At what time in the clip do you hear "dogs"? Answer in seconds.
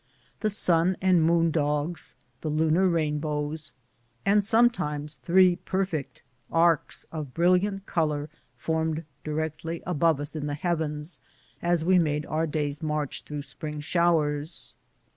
1.51-2.15